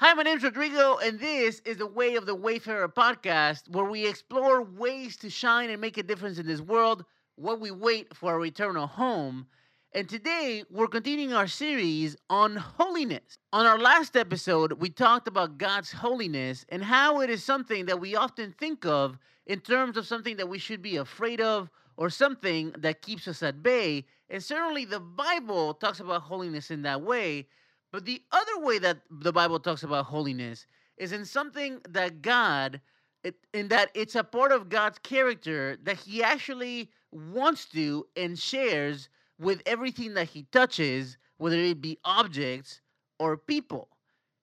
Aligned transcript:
Hi, 0.00 0.14
my 0.14 0.22
name's 0.22 0.44
Rodrigo, 0.44 0.98
and 0.98 1.18
this 1.18 1.60
is 1.64 1.78
the 1.78 1.86
Way 1.88 2.14
of 2.14 2.24
the 2.24 2.34
Wayfarer 2.36 2.88
podcast, 2.88 3.68
where 3.68 3.84
we 3.84 4.06
explore 4.06 4.62
ways 4.62 5.16
to 5.16 5.28
shine 5.28 5.70
and 5.70 5.80
make 5.80 5.98
a 5.98 6.04
difference 6.04 6.38
in 6.38 6.46
this 6.46 6.60
world 6.60 7.04
while 7.34 7.58
we 7.58 7.72
wait 7.72 8.14
for 8.14 8.30
our 8.30 8.44
eternal 8.44 8.86
home. 8.86 9.48
And 9.92 10.08
today, 10.08 10.62
we're 10.70 10.86
continuing 10.86 11.32
our 11.32 11.48
series 11.48 12.16
on 12.30 12.54
holiness. 12.54 13.38
On 13.52 13.66
our 13.66 13.76
last 13.76 14.16
episode, 14.16 14.74
we 14.74 14.88
talked 14.88 15.26
about 15.26 15.58
God's 15.58 15.90
holiness 15.90 16.64
and 16.68 16.84
how 16.84 17.20
it 17.20 17.28
is 17.28 17.42
something 17.42 17.86
that 17.86 17.98
we 17.98 18.14
often 18.14 18.54
think 18.56 18.86
of 18.86 19.18
in 19.46 19.58
terms 19.58 19.96
of 19.96 20.06
something 20.06 20.36
that 20.36 20.48
we 20.48 20.60
should 20.60 20.80
be 20.80 20.94
afraid 20.94 21.40
of 21.40 21.70
or 21.96 22.08
something 22.08 22.72
that 22.78 23.02
keeps 23.02 23.26
us 23.26 23.42
at 23.42 23.64
bay. 23.64 24.04
And 24.30 24.44
certainly, 24.44 24.84
the 24.84 25.00
Bible 25.00 25.74
talks 25.74 25.98
about 25.98 26.22
holiness 26.22 26.70
in 26.70 26.82
that 26.82 27.02
way. 27.02 27.48
But 27.92 28.04
the 28.04 28.22
other 28.32 28.58
way 28.58 28.78
that 28.78 28.98
the 29.10 29.32
Bible 29.32 29.60
talks 29.60 29.82
about 29.82 30.06
holiness 30.06 30.66
is 30.96 31.12
in 31.12 31.24
something 31.24 31.80
that 31.88 32.22
God, 32.22 32.80
it, 33.24 33.36
in 33.54 33.68
that 33.68 33.90
it's 33.94 34.14
a 34.14 34.24
part 34.24 34.52
of 34.52 34.68
God's 34.68 34.98
character 34.98 35.78
that 35.84 35.96
He 35.96 36.22
actually 36.22 36.90
wants 37.10 37.66
to 37.66 38.06
and 38.16 38.38
shares 38.38 39.08
with 39.38 39.62
everything 39.64 40.14
that 40.14 40.28
He 40.28 40.42
touches, 40.52 41.16
whether 41.38 41.56
it 41.56 41.80
be 41.80 41.98
objects 42.04 42.80
or 43.18 43.36
people. 43.36 43.88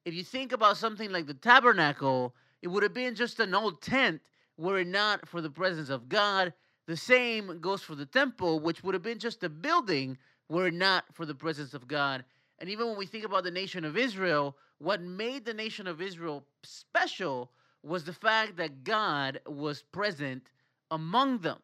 If 0.05 0.13
you 0.13 0.23
think 0.23 0.51
about 0.51 0.77
something 0.77 1.11
like 1.11 1.27
the 1.27 1.33
tabernacle, 1.33 2.33
it 2.61 2.67
would 2.67 2.83
have 2.83 2.93
been 2.93 3.15
just 3.15 3.39
an 3.39 3.53
old 3.53 3.81
tent 3.81 4.21
were 4.57 4.79
it 4.79 4.87
not 4.87 5.27
for 5.27 5.41
the 5.41 5.49
presence 5.49 5.89
of 5.89 6.09
God. 6.09 6.53
The 6.87 6.97
same 6.97 7.59
goes 7.59 7.81
for 7.81 7.95
the 7.95 8.05
temple, 8.05 8.59
which 8.59 8.83
would 8.83 8.93
have 8.93 9.03
been 9.03 9.19
just 9.19 9.43
a 9.43 9.49
building 9.49 10.17
were 10.49 10.67
it 10.67 10.73
not 10.73 11.05
for 11.13 11.25
the 11.25 11.35
presence 11.35 11.73
of 11.73 11.87
God. 11.87 12.23
And 12.59 12.69
even 12.69 12.87
when 12.87 12.97
we 12.97 13.05
think 13.05 13.25
about 13.25 13.43
the 13.43 13.51
nation 13.51 13.83
of 13.83 13.97
Israel, 13.97 14.55
what 14.77 15.01
made 15.01 15.45
the 15.45 15.53
nation 15.53 15.87
of 15.87 16.01
Israel 16.01 16.45
special 16.63 17.51
was 17.83 18.03
the 18.03 18.13
fact 18.13 18.57
that 18.57 18.83
God 18.83 19.39
was 19.45 19.83
present 19.83 20.49
among 20.91 21.39
them. 21.39 21.59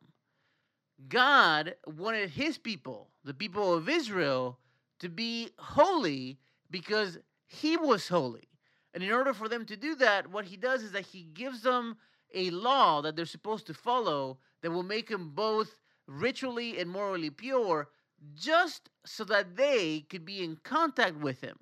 God 1.07 1.75
wanted 1.87 2.29
his 2.29 2.57
people, 2.57 3.09
the 3.23 3.33
people 3.33 3.73
of 3.73 3.89
Israel, 3.89 4.59
to 4.99 5.09
be 5.09 5.49
holy 5.57 6.37
because 6.69 7.17
he 7.47 7.75
was 7.75 8.07
holy. 8.07 8.47
And 8.93 9.03
in 9.03 9.11
order 9.11 9.33
for 9.33 9.49
them 9.49 9.65
to 9.65 9.77
do 9.77 9.95
that, 9.95 10.27
what 10.27 10.45
he 10.45 10.57
does 10.57 10.83
is 10.83 10.91
that 10.91 11.05
he 11.05 11.23
gives 11.23 11.61
them 11.61 11.97
a 12.33 12.49
law 12.51 13.01
that 13.01 13.15
they're 13.15 13.25
supposed 13.25 13.67
to 13.67 13.73
follow 13.73 14.37
that 14.61 14.71
will 14.71 14.83
make 14.83 15.09
them 15.09 15.31
both 15.33 15.75
ritually 16.07 16.79
and 16.79 16.89
morally 16.89 17.29
pure 17.29 17.89
just 18.35 18.89
so 19.05 19.23
that 19.25 19.55
they 19.55 20.01
could 20.09 20.25
be 20.25 20.43
in 20.43 20.57
contact 20.63 21.17
with 21.17 21.41
him. 21.41 21.57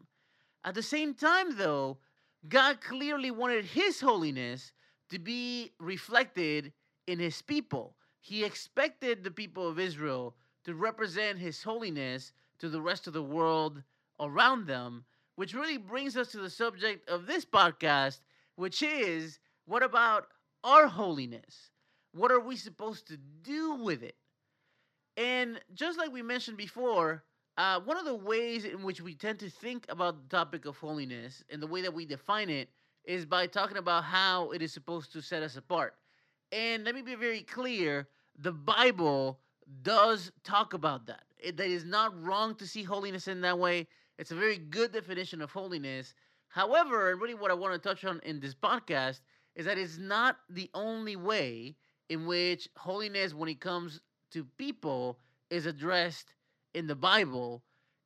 At 0.64 0.76
the 0.76 0.84
same 0.84 1.14
time, 1.14 1.58
though, 1.58 2.00
God 2.48 2.82
clearly 2.82 3.32
wanted 3.32 3.66
his 3.66 4.02
holiness 4.02 4.72
to 5.10 5.20
be 5.20 5.72
reflected 5.80 6.74
in 7.08 7.20
his 7.20 7.42
people. 7.42 7.96
He 8.22 8.44
expected 8.44 9.24
the 9.24 9.32
people 9.32 9.68
of 9.68 9.80
Israel 9.80 10.36
to 10.66 10.76
represent 10.76 11.40
his 11.40 11.64
holiness 11.64 12.34
to 12.60 12.70
the 12.70 12.82
rest 12.82 13.08
of 13.08 13.14
the 13.14 13.24
world 13.24 13.82
around 14.20 14.68
them, 14.68 15.06
which 15.36 15.54
really 15.54 15.78
brings 15.78 16.18
us 16.18 16.32
to 16.32 16.40
the 16.40 16.50
subject 16.50 17.10
of 17.10 17.26
this 17.26 17.46
podcast, 17.46 18.20
which 18.56 18.84
is 18.84 19.40
what 19.66 19.84
about 19.84 20.28
our 20.64 20.88
holiness? 20.88 21.72
What 22.12 22.32
are 22.32 22.40
we 22.40 22.56
supposed 22.56 23.08
to 23.08 23.18
do 23.18 23.76
with 23.76 24.04
it? 24.04 24.16
And 25.20 25.60
just 25.74 25.98
like 25.98 26.14
we 26.14 26.22
mentioned 26.22 26.56
before, 26.56 27.26
uh, 27.58 27.82
one 27.82 27.98
of 27.98 28.06
the 28.06 28.16
ways 28.16 28.64
in 28.64 28.84
which 28.84 29.02
we 29.02 29.14
tend 29.14 29.38
to 29.40 29.50
think 29.50 29.86
about 29.90 30.16
the 30.24 30.30
topic 30.30 30.66
of 30.66 30.78
holiness 30.78 31.44
and 31.50 31.62
the 31.62 31.68
way 31.68 31.82
that 31.82 31.94
we 31.94 32.06
define 32.06 32.50
it 32.50 32.70
is 33.04 33.26
by 33.26 33.46
talking 33.46 33.76
about 33.76 34.06
how 34.06 34.52
it 34.52 34.62
is 34.62 34.72
supposed 34.72 35.12
to 35.12 35.22
set 35.22 35.44
us 35.44 35.58
apart. 35.58 35.96
And 36.54 36.86
let 36.86 36.96
me 36.96 37.02
be 37.02 37.16
very 37.16 37.42
clear 37.42 38.08
the 38.38 38.54
Bible 38.54 39.42
does 39.82 40.32
talk 40.46 40.74
about 40.74 41.06
that. 41.08 41.26
It, 41.38 41.58
that 41.58 41.68
is 41.68 41.84
not 41.84 42.18
wrong 42.24 42.56
to 42.56 42.66
see 42.66 42.84
holiness 42.84 43.28
in 43.28 43.42
that 43.42 43.60
way. 43.60 43.88
It's 44.18 44.32
a 44.32 44.36
very 44.36 44.58
good 44.58 44.94
definition 44.94 45.42
of 45.42 45.52
holiness. 45.52 46.14
However, 46.48 47.12
and 47.12 47.20
really 47.20 47.34
what 47.34 47.52
I 47.52 47.56
want 47.56 47.74
to 47.74 47.90
touch 47.90 48.06
on 48.06 48.22
in 48.24 48.40
this 48.40 48.56
podcast 48.56 49.20
is 49.58 49.66
that 49.66 49.78
it's 49.78 49.98
not 49.98 50.38
the 50.50 50.70
only 50.74 51.18
way 51.18 51.76
in 52.08 52.26
which 52.26 52.70
holiness, 52.78 53.34
when 53.34 53.50
it 53.50 53.60
comes 53.60 54.00
to 54.32 54.46
people 54.58 55.20
is 55.50 55.66
addressed 55.66 56.34
in 56.74 56.88
the 56.88 56.96
Bible, 56.96 57.64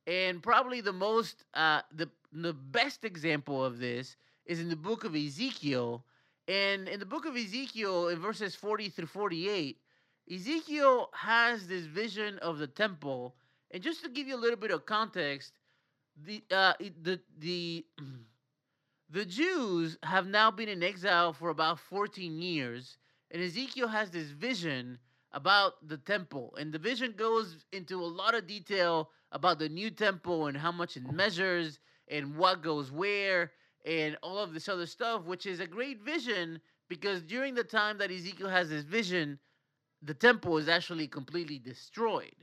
and 0.08 0.42
probably 0.42 0.82
the 0.82 0.94
most 0.94 1.44
uh, 1.54 1.82
the 1.92 2.10
the 2.32 2.54
best 2.54 3.06
example 3.06 3.64
of 3.64 3.80
this 3.80 4.16
is 4.46 4.60
in 4.60 4.70
the 4.70 4.76
book 4.76 5.04
of 5.04 5.16
Ezekiel. 5.16 6.04
And 6.48 6.90
in 6.90 7.00
the 7.00 7.06
book 7.06 7.26
of 7.26 7.38
Ezekiel, 7.38 8.10
in 8.10 8.20
verses 8.20 8.54
40 8.56 8.90
through 8.90 9.06
48, 9.06 9.78
Ezekiel 10.30 11.10
has 11.14 11.68
this 11.68 11.86
vision 11.86 12.38
of 12.40 12.58
the 12.58 12.68
temple. 12.68 13.36
And 13.72 13.82
just 13.82 14.04
to 14.04 14.10
give 14.10 14.28
you 14.28 14.36
a 14.36 14.44
little 14.44 14.58
bit 14.58 14.72
of 14.72 14.86
context, 14.86 15.54
the 16.26 16.44
uh, 16.52 16.74
the 17.02 17.20
the 17.40 17.86
the 19.10 19.26
Jews 19.26 19.98
have 20.04 20.28
now 20.28 20.52
been 20.52 20.70
in 20.70 20.84
exile 20.84 21.34
for 21.34 21.50
about 21.50 21.80
14 21.80 22.42
years, 22.42 22.98
and 23.32 23.42
Ezekiel 23.42 23.88
has 23.88 24.12
this 24.12 24.30
vision 24.30 25.00
about 25.34 25.88
the 25.88 25.98
temple. 25.98 26.56
And 26.60 26.72
the 26.72 26.80
vision 26.80 27.14
goes 27.18 27.66
into 27.72 28.02
a 28.02 28.06
lot 28.06 28.36
of 28.36 28.48
detail 28.48 29.10
about 29.32 29.60
the 29.60 29.70
new 29.70 29.90
temple 29.90 30.48
and 30.48 30.56
how 30.56 30.72
much 30.72 30.96
it 30.96 31.12
measures 31.12 31.80
and 32.08 32.38
what 32.38 32.62
goes 32.62 32.92
where 32.92 33.52
and 33.86 34.18
all 34.22 34.38
of 34.38 34.54
this 34.54 34.70
other 34.70 34.86
stuff, 34.86 35.24
which 35.26 35.46
is 35.46 35.60
a 35.60 35.68
great 35.68 36.02
vision 36.02 36.62
because 36.88 37.22
during 37.24 37.56
the 37.56 37.64
time 37.64 37.98
that 37.98 38.12
Ezekiel 38.12 38.50
has 38.50 38.70
this 38.70 38.84
vision, 38.84 39.40
the 40.02 40.14
temple 40.14 40.58
is 40.58 40.70
actually 40.70 41.08
completely 41.08 41.58
destroyed. 41.58 42.36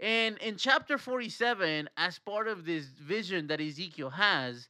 And 0.00 0.36
in 0.38 0.56
chapter 0.56 0.98
47, 0.98 1.88
as 1.96 2.18
part 2.18 2.48
of 2.48 2.64
this 2.64 2.86
vision 2.86 3.46
that 3.46 3.60
Ezekiel 3.60 4.10
has, 4.10 4.68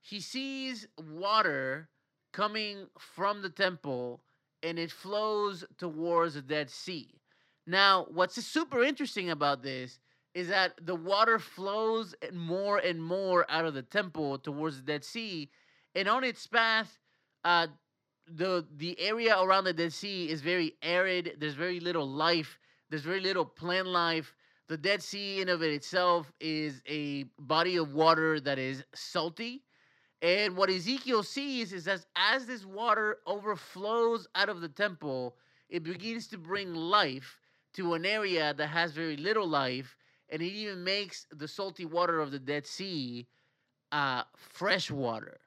he 0.00 0.20
sees 0.20 0.86
water 0.98 1.88
coming 2.32 2.86
from 2.98 3.42
the 3.42 3.50
temple 3.50 4.22
and 4.64 4.78
it 4.78 4.90
flows 4.90 5.64
towards 5.78 6.34
the 6.34 6.42
Dead 6.42 6.70
Sea. 6.70 7.08
Now, 7.66 8.06
what's 8.10 8.42
super 8.44 8.82
interesting 8.82 9.30
about 9.30 9.62
this 9.62 10.00
is 10.34 10.48
that 10.48 10.72
the 10.84 10.94
water 10.94 11.38
flows 11.38 12.14
more 12.32 12.78
and 12.78 13.00
more 13.00 13.46
out 13.48 13.66
of 13.66 13.74
the 13.74 13.82
temple 13.82 14.38
towards 14.38 14.76
the 14.76 14.82
Dead 14.82 15.04
Sea, 15.04 15.50
and 15.94 16.08
on 16.08 16.24
its 16.24 16.46
path, 16.46 16.98
uh, 17.44 17.68
the 18.26 18.66
the 18.76 18.98
area 18.98 19.38
around 19.38 19.64
the 19.64 19.72
Dead 19.72 19.92
Sea 19.92 20.30
is 20.30 20.40
very 20.40 20.74
arid. 20.82 21.36
There's 21.38 21.54
very 21.54 21.78
little 21.78 22.08
life. 22.08 22.58
There's 22.90 23.02
very 23.02 23.20
little 23.20 23.44
plant 23.44 23.86
life. 23.86 24.34
The 24.68 24.78
Dead 24.78 25.02
Sea, 25.02 25.42
in 25.42 25.48
of 25.50 25.62
it 25.62 25.72
itself, 25.72 26.32
is 26.40 26.80
a 26.88 27.24
body 27.38 27.76
of 27.76 27.92
water 27.92 28.40
that 28.40 28.58
is 28.58 28.82
salty 28.94 29.62
and 30.24 30.56
what 30.56 30.70
Ezekiel 30.70 31.22
sees 31.22 31.74
is 31.74 31.84
that 31.84 32.06
as 32.16 32.46
this 32.46 32.64
water 32.64 33.18
overflows 33.26 34.26
out 34.34 34.48
of 34.48 34.62
the 34.62 34.70
temple, 34.70 35.36
it 35.68 35.82
begins 35.82 36.28
to 36.28 36.38
bring 36.38 36.74
life 36.74 37.38
to 37.74 37.92
an 37.92 38.06
area 38.06 38.54
that 38.54 38.68
has 38.68 38.92
very 38.92 39.18
little 39.18 39.46
life, 39.46 39.98
and 40.30 40.40
it 40.40 40.46
even 40.46 40.82
makes 40.82 41.26
the 41.30 41.46
salty 41.46 41.84
water 41.84 42.20
of 42.20 42.30
the 42.30 42.38
Dead 42.38 42.66
Sea 42.66 43.26
uh, 43.92 44.22
fresh 44.34 44.90
water. 44.90 45.40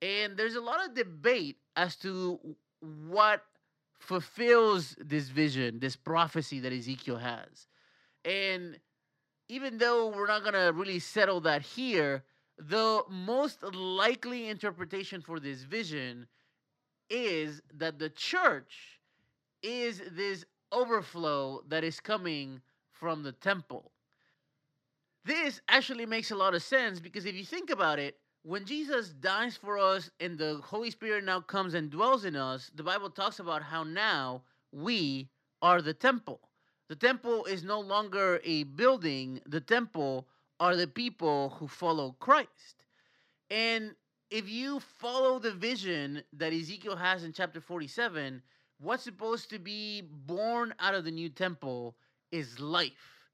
And 0.00 0.36
there's 0.36 0.54
a 0.54 0.60
lot 0.60 0.86
of 0.86 0.94
debate 0.94 1.56
as 1.74 1.96
to 1.96 2.38
what 2.80 3.42
fulfills 3.98 4.94
this 5.00 5.30
vision, 5.30 5.80
this 5.80 5.96
prophecy 5.96 6.60
that 6.60 6.72
Ezekiel 6.72 7.16
has. 7.16 7.66
And 8.24 8.78
even 9.48 9.78
though 9.78 10.10
we're 10.10 10.28
not 10.28 10.42
going 10.42 10.54
to 10.54 10.72
really 10.72 11.00
settle 11.00 11.40
that 11.40 11.62
here, 11.62 12.22
the 12.58 13.02
most 13.10 13.62
likely 13.62 14.48
interpretation 14.48 15.20
for 15.20 15.38
this 15.38 15.62
vision 15.62 16.26
is 17.10 17.62
that 17.74 17.98
the 17.98 18.10
church 18.10 19.00
is 19.62 20.02
this 20.12 20.44
overflow 20.72 21.62
that 21.68 21.84
is 21.84 22.00
coming 22.00 22.60
from 22.90 23.22
the 23.22 23.32
temple. 23.32 23.92
This 25.24 25.60
actually 25.68 26.06
makes 26.06 26.30
a 26.30 26.36
lot 26.36 26.54
of 26.54 26.62
sense 26.62 27.00
because 27.00 27.26
if 27.26 27.34
you 27.34 27.44
think 27.44 27.70
about 27.70 27.98
it, 27.98 28.16
when 28.42 28.64
Jesus 28.64 29.08
dies 29.08 29.56
for 29.56 29.76
us 29.78 30.08
and 30.20 30.38
the 30.38 30.60
Holy 30.62 30.90
Spirit 30.90 31.24
now 31.24 31.40
comes 31.40 31.74
and 31.74 31.90
dwells 31.90 32.24
in 32.24 32.36
us, 32.36 32.70
the 32.74 32.82
Bible 32.82 33.10
talks 33.10 33.40
about 33.40 33.62
how 33.62 33.82
now 33.82 34.42
we 34.72 35.28
are 35.62 35.82
the 35.82 35.94
temple. 35.94 36.40
The 36.88 36.94
temple 36.94 37.44
is 37.46 37.64
no 37.64 37.80
longer 37.80 38.40
a 38.44 38.62
building, 38.62 39.40
the 39.46 39.60
temple 39.60 40.28
are 40.60 40.76
the 40.76 40.86
people 40.86 41.50
who 41.58 41.68
follow 41.68 42.16
Christ. 42.18 42.84
And 43.50 43.94
if 44.30 44.48
you 44.48 44.80
follow 44.80 45.38
the 45.38 45.52
vision 45.52 46.22
that 46.32 46.52
Ezekiel 46.52 46.96
has 46.96 47.24
in 47.24 47.32
chapter 47.32 47.60
47, 47.60 48.42
what's 48.80 49.04
supposed 49.04 49.50
to 49.50 49.58
be 49.58 50.02
born 50.02 50.74
out 50.80 50.94
of 50.94 51.04
the 51.04 51.10
new 51.10 51.28
temple 51.28 51.96
is 52.32 52.58
life. 52.58 53.30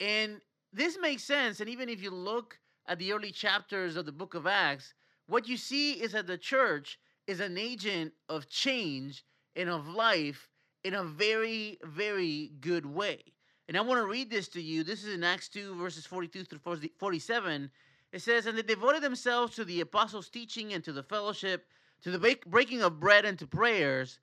And 0.00 0.40
this 0.72 0.98
makes 1.00 1.24
sense. 1.24 1.60
And 1.60 1.68
even 1.68 1.88
if 1.88 2.02
you 2.02 2.10
look 2.10 2.58
at 2.86 2.98
the 2.98 3.12
early 3.12 3.30
chapters 3.30 3.96
of 3.96 4.06
the 4.06 4.12
book 4.12 4.34
of 4.34 4.46
Acts, 4.46 4.94
what 5.26 5.48
you 5.48 5.56
see 5.56 5.92
is 5.92 6.12
that 6.12 6.26
the 6.26 6.38
church 6.38 6.98
is 7.26 7.40
an 7.40 7.56
agent 7.56 8.12
of 8.28 8.48
change 8.48 9.24
and 9.56 9.68
of 9.68 9.88
life 9.88 10.48
in 10.84 10.94
a 10.94 11.04
very, 11.04 11.78
very 11.82 12.52
good 12.60 12.84
way. 12.84 13.33
And 13.66 13.78
I 13.78 13.80
want 13.80 13.98
to 14.00 14.06
read 14.06 14.28
this 14.28 14.48
to 14.48 14.60
you. 14.60 14.84
This 14.84 15.04
is 15.04 15.14
in 15.14 15.24
Acts 15.24 15.48
2, 15.48 15.74
verses 15.76 16.04
42 16.04 16.44
through 16.44 16.88
47. 16.98 17.70
It 18.12 18.20
says, 18.20 18.44
And 18.44 18.58
they 18.58 18.62
devoted 18.62 19.02
themselves 19.02 19.56
to 19.56 19.64
the 19.64 19.80
apostles' 19.80 20.28
teaching 20.28 20.74
and 20.74 20.84
to 20.84 20.92
the 20.92 21.02
fellowship, 21.02 21.66
to 22.02 22.10
the 22.10 22.38
breaking 22.46 22.82
of 22.82 23.00
bread 23.00 23.24
and 23.24 23.38
to 23.38 23.46
prayers. 23.46 24.20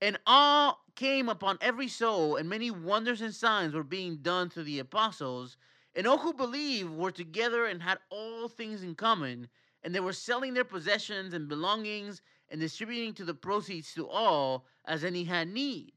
And 0.00 0.18
awe 0.26 0.78
came 0.94 1.28
upon 1.28 1.58
every 1.60 1.88
soul, 1.88 2.36
and 2.36 2.48
many 2.48 2.70
wonders 2.70 3.20
and 3.20 3.34
signs 3.34 3.74
were 3.74 3.82
being 3.82 4.18
done 4.18 4.48
through 4.48 4.64
the 4.64 4.78
apostles. 4.78 5.56
And 5.96 6.06
all 6.06 6.18
who 6.18 6.32
believed 6.32 6.90
were 6.90 7.10
together 7.10 7.66
and 7.66 7.82
had 7.82 7.98
all 8.10 8.48
things 8.48 8.84
in 8.84 8.94
common. 8.94 9.48
And 9.82 9.92
they 9.92 10.00
were 10.00 10.12
selling 10.12 10.54
their 10.54 10.64
possessions 10.64 11.34
and 11.34 11.48
belongings 11.48 12.22
and 12.48 12.60
distributing 12.60 13.12
to 13.14 13.24
the 13.24 13.34
proceeds 13.34 13.92
to 13.94 14.08
all 14.08 14.66
as 14.84 15.02
any 15.02 15.24
had 15.24 15.48
need. 15.48 15.93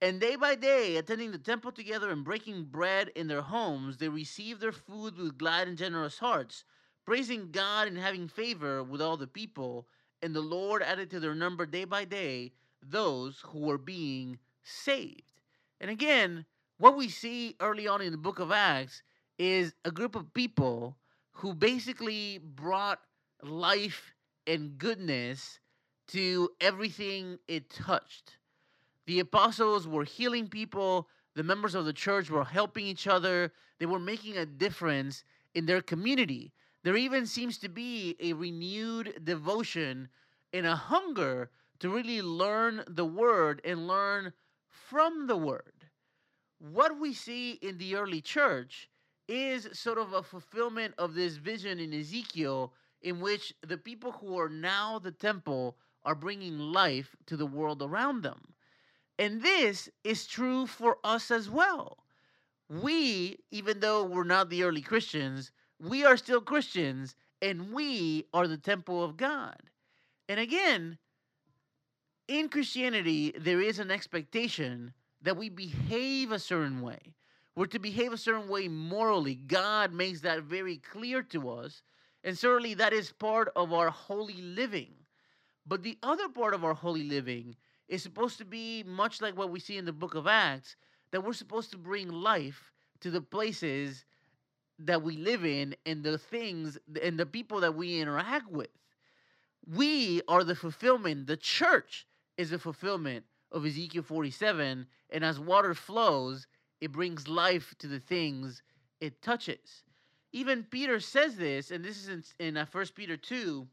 And 0.00 0.20
day 0.20 0.36
by 0.36 0.54
day, 0.54 0.96
attending 0.96 1.32
the 1.32 1.38
temple 1.38 1.72
together 1.72 2.10
and 2.10 2.24
breaking 2.24 2.66
bread 2.66 3.10
in 3.16 3.26
their 3.26 3.42
homes, 3.42 3.96
they 3.96 4.08
received 4.08 4.60
their 4.60 4.70
food 4.70 5.16
with 5.16 5.36
glad 5.36 5.66
and 5.66 5.76
generous 5.76 6.18
hearts, 6.18 6.62
praising 7.04 7.50
God 7.50 7.88
and 7.88 7.98
having 7.98 8.28
favor 8.28 8.84
with 8.84 9.02
all 9.02 9.16
the 9.16 9.26
people. 9.26 9.88
And 10.22 10.34
the 10.34 10.40
Lord 10.40 10.82
added 10.82 11.10
to 11.10 11.20
their 11.20 11.34
number 11.34 11.66
day 11.66 11.84
by 11.84 12.04
day 12.04 12.52
those 12.80 13.40
who 13.46 13.58
were 13.58 13.78
being 13.78 14.38
saved. 14.62 15.22
And 15.80 15.90
again, 15.90 16.44
what 16.78 16.96
we 16.96 17.08
see 17.08 17.56
early 17.58 17.88
on 17.88 18.00
in 18.00 18.12
the 18.12 18.18
book 18.18 18.38
of 18.38 18.52
Acts 18.52 19.02
is 19.36 19.74
a 19.84 19.90
group 19.90 20.14
of 20.14 20.32
people 20.32 20.96
who 21.32 21.54
basically 21.54 22.38
brought 22.38 23.00
life 23.42 24.14
and 24.46 24.78
goodness 24.78 25.58
to 26.08 26.50
everything 26.60 27.38
it 27.48 27.68
touched. 27.68 28.38
The 29.08 29.20
apostles 29.20 29.88
were 29.88 30.04
healing 30.04 30.48
people, 30.48 31.08
the 31.34 31.42
members 31.42 31.74
of 31.74 31.86
the 31.86 31.94
church 31.94 32.28
were 32.28 32.44
helping 32.44 32.84
each 32.84 33.06
other, 33.06 33.54
they 33.78 33.86
were 33.86 33.98
making 33.98 34.36
a 34.36 34.44
difference 34.44 35.24
in 35.54 35.64
their 35.64 35.80
community. 35.80 36.52
There 36.82 36.94
even 36.94 37.24
seems 37.24 37.56
to 37.60 37.70
be 37.70 38.16
a 38.20 38.34
renewed 38.34 39.24
devotion 39.24 40.10
and 40.52 40.66
a 40.66 40.76
hunger 40.76 41.50
to 41.78 41.88
really 41.88 42.20
learn 42.20 42.84
the 42.86 43.06
word 43.06 43.62
and 43.64 43.86
learn 43.86 44.34
from 44.68 45.26
the 45.26 45.38
word. 45.38 45.86
What 46.58 47.00
we 47.00 47.14
see 47.14 47.52
in 47.52 47.78
the 47.78 47.94
early 47.94 48.20
church 48.20 48.90
is 49.26 49.70
sort 49.72 49.96
of 49.96 50.12
a 50.12 50.22
fulfillment 50.22 50.92
of 50.98 51.14
this 51.14 51.36
vision 51.36 51.80
in 51.80 51.94
Ezekiel, 51.94 52.74
in 53.00 53.20
which 53.20 53.54
the 53.66 53.78
people 53.78 54.12
who 54.12 54.38
are 54.38 54.50
now 54.50 54.98
the 54.98 55.12
temple 55.12 55.78
are 56.04 56.14
bringing 56.14 56.58
life 56.58 57.16
to 57.24 57.38
the 57.38 57.46
world 57.46 57.80
around 57.80 58.20
them. 58.20 58.52
And 59.18 59.42
this 59.42 59.88
is 60.04 60.26
true 60.26 60.66
for 60.66 60.98
us 61.02 61.30
as 61.30 61.50
well. 61.50 61.98
We, 62.68 63.38
even 63.50 63.80
though 63.80 64.04
we're 64.04 64.24
not 64.24 64.50
the 64.50 64.62
early 64.62 64.82
Christians, 64.82 65.50
we 65.80 66.04
are 66.04 66.16
still 66.16 66.40
Christians 66.40 67.16
and 67.40 67.72
we 67.72 68.26
are 68.32 68.46
the 68.46 68.58
temple 68.58 69.02
of 69.02 69.16
God. 69.16 69.56
And 70.28 70.38
again, 70.38 70.98
in 72.28 72.48
Christianity, 72.48 73.32
there 73.38 73.60
is 73.60 73.78
an 73.78 73.90
expectation 73.90 74.92
that 75.22 75.36
we 75.36 75.48
behave 75.48 76.30
a 76.30 76.38
certain 76.38 76.82
way. 76.82 76.98
We're 77.56 77.66
to 77.66 77.78
behave 77.78 78.12
a 78.12 78.18
certain 78.18 78.48
way 78.48 78.68
morally. 78.68 79.34
God 79.34 79.92
makes 79.92 80.20
that 80.20 80.42
very 80.42 80.76
clear 80.76 81.22
to 81.24 81.50
us. 81.50 81.82
And 82.22 82.36
certainly 82.36 82.74
that 82.74 82.92
is 82.92 83.10
part 83.10 83.50
of 83.56 83.72
our 83.72 83.90
holy 83.90 84.40
living. 84.40 84.92
But 85.66 85.82
the 85.82 85.98
other 86.02 86.28
part 86.28 86.54
of 86.54 86.64
our 86.64 86.74
holy 86.74 87.04
living 87.04 87.56
is 87.88 88.02
supposed 88.02 88.38
to 88.38 88.44
be 88.44 88.82
much 88.84 89.20
like 89.22 89.36
what 89.36 89.50
we 89.50 89.60
see 89.60 89.76
in 89.76 89.84
the 89.84 89.92
book 89.92 90.14
of 90.14 90.26
Acts, 90.26 90.76
that 91.10 91.24
we're 91.24 91.32
supposed 91.32 91.70
to 91.70 91.78
bring 91.78 92.08
life 92.10 92.72
to 93.00 93.10
the 93.10 93.20
places 93.20 94.04
that 94.78 95.02
we 95.02 95.16
live 95.16 95.44
in 95.44 95.74
and 95.86 96.04
the 96.04 96.18
things 96.18 96.78
and 97.02 97.18
the 97.18 97.26
people 97.26 97.60
that 97.60 97.74
we 97.74 98.00
interact 98.00 98.50
with. 98.50 98.68
We 99.74 100.22
are 100.28 100.44
the 100.44 100.54
fulfillment, 100.54 101.26
the 101.26 101.36
church 101.36 102.06
is 102.36 102.50
the 102.50 102.58
fulfillment 102.58 103.24
of 103.52 103.66
Ezekiel 103.66 104.02
47. 104.02 104.86
And 105.10 105.24
as 105.24 105.40
water 105.40 105.74
flows, 105.74 106.46
it 106.80 106.92
brings 106.92 107.28
life 107.28 107.74
to 107.78 107.86
the 107.86 108.00
things 108.00 108.62
it 109.00 109.20
touches. 109.22 109.82
Even 110.32 110.64
Peter 110.64 111.00
says 111.00 111.36
this, 111.36 111.70
and 111.70 111.84
this 111.84 111.96
is 111.96 112.08
in, 112.08 112.22
in 112.38 112.56
uh, 112.56 112.66
1 112.70 112.86
Peter 112.94 113.16
2. 113.16 113.66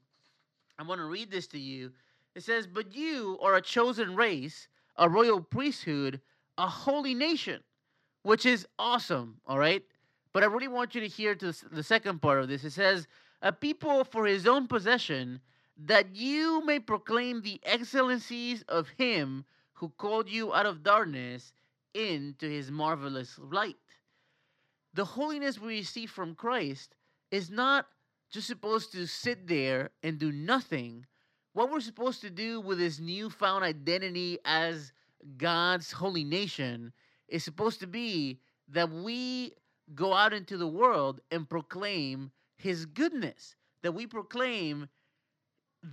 I 0.80 0.84
want 0.84 1.00
to 1.00 1.06
read 1.06 1.30
this 1.30 1.48
to 1.48 1.60
you. 1.60 1.92
It 2.36 2.44
says, 2.44 2.68
But 2.68 2.94
you 2.94 3.40
are 3.42 3.56
a 3.56 3.62
chosen 3.62 4.16
race, 4.16 4.68
a 4.98 5.10
royal 5.10 5.42
priesthood, 5.42 6.22
a 6.58 6.68
holy 6.68 7.14
nation, 7.14 7.64
which 8.24 8.46
is 8.46 8.68
awesome, 8.78 9.38
all 9.48 9.58
right? 9.58 9.84
But 10.34 10.44
I 10.44 10.48
really 10.48 10.68
want 10.68 10.94
you 10.94 11.02
to 11.02 11.08
hear 11.08 11.34
to 11.36 11.54
the 11.72 11.84
second 11.84 12.22
part 12.22 12.42
of 12.42 12.50
this. 12.50 12.66
It 12.66 12.72
says, 12.72 13.08
A 13.42 13.54
people 13.54 14.04
for 14.04 14.26
his 14.26 14.46
own 14.46 14.68
possession, 14.68 15.40
that 15.78 16.16
you 16.16 16.64
may 16.66 16.80
proclaim 16.80 17.42
the 17.42 17.60
excellencies 17.64 18.64
of 18.68 18.90
him 18.98 19.46
who 19.74 19.90
called 19.98 20.30
you 20.30 20.54
out 20.54 20.66
of 20.66 20.84
darkness 20.84 21.54
into 21.94 22.50
his 22.50 22.70
marvelous 22.72 23.40
light. 23.40 23.78
The 24.94 25.06
holiness 25.06 25.60
we 25.60 25.80
receive 25.80 26.12
from 26.12 26.36
Christ 26.36 26.96
is 27.32 27.50
not 27.50 27.88
just 28.30 28.48
supposed 28.48 28.92
to 28.94 29.06
sit 29.06 29.48
there 29.48 29.92
and 30.04 30.18
do 30.18 30.32
nothing, 30.32 31.06
what 31.56 31.72
we're 31.72 31.80
supposed 31.80 32.20
to 32.20 32.30
do 32.30 32.60
with 32.60 32.78
this 32.80 33.00
newfound 33.00 33.64
identity 33.64 34.38
as 34.44 34.92
God's 35.38 35.90
holy 35.90 36.26
nation 36.26 36.92
is 37.30 37.46
supposed 37.46 37.80
to 37.80 37.88
be 37.88 38.42
that 38.68 38.92
we 38.92 39.54
go 39.96 40.14
out 40.14 40.34
into 40.34 40.58
the 40.58 40.68
world 40.68 41.22
and 41.32 41.50
proclaim 41.50 42.30
his 42.58 42.86
goodness, 42.86 43.56
that 43.84 43.94
we 43.94 44.06
proclaim 44.06 44.90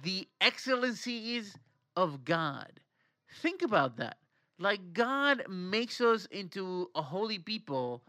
the 0.02 0.26
excellencies 0.40 1.56
of 1.94 2.24
God. 2.24 2.80
Think 3.40 3.62
about 3.62 3.98
that. 3.98 4.16
Like 4.58 4.92
God 4.92 5.44
makes 5.48 6.00
us 6.00 6.26
into 6.32 6.90
a 6.96 7.02
holy 7.02 7.38
people, 7.38 8.02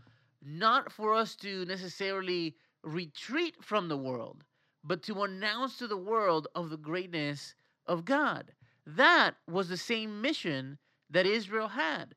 not 0.43 0.91
for 0.91 1.13
us 1.13 1.35
to 1.35 1.65
necessarily 1.65 2.55
retreat 2.83 3.57
from 3.61 3.89
the 3.89 3.97
world, 3.97 4.43
but 4.83 5.01
to 5.03 5.23
announce 5.23 5.77
to 5.77 5.87
the 5.87 5.97
world 5.97 6.47
of 6.55 6.69
the 6.69 6.77
greatness 6.77 7.55
of 7.87 8.05
God. 8.05 8.51
That 8.85 9.35
was 9.49 9.69
the 9.69 9.77
same 9.77 10.21
mission 10.21 10.77
that 11.09 11.25
Israel 11.25 11.69
had. 11.69 12.15